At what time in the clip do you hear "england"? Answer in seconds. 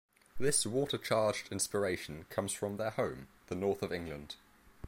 3.93-4.33